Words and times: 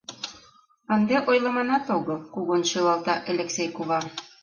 —Ынде 0.95 1.17
ойлыманат 1.29 1.85
огыл,— 1.97 2.19
кугун 2.33 2.61
шӱлалта 2.69 3.15
Элексей 3.31 3.69
кува. 3.75 3.99